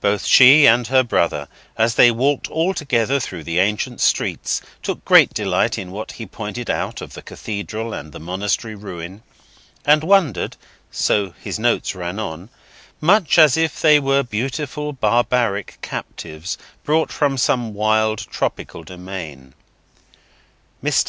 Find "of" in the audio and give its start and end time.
7.00-7.12